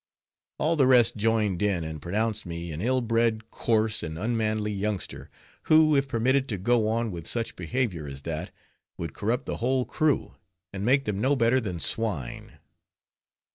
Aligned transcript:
All 0.57 0.75
the 0.75 0.87
rest 0.87 1.15
joined 1.15 1.61
in, 1.61 1.83
and 1.83 2.01
pronounced 2.01 2.43
me 2.43 2.71
an 2.71 2.81
ill 2.81 3.01
bred, 3.01 3.51
coarse, 3.51 4.01
and 4.01 4.17
unmannerly 4.17 4.71
youngster, 4.73 5.29
who, 5.65 5.95
if 5.95 6.07
permitted 6.07 6.49
to 6.49 6.57
go 6.57 6.87
on 6.89 7.11
with 7.11 7.27
such 7.27 7.55
behavior 7.55 8.07
as 8.07 8.23
that, 8.23 8.49
would 8.97 9.13
corrupt 9.13 9.45
the 9.45 9.57
whole 9.57 9.85
crew, 9.85 10.33
and 10.73 10.83
make 10.83 11.05
them 11.05 11.21
no 11.21 11.35
better 11.35 11.61
than 11.61 11.79
swine. 11.79 12.57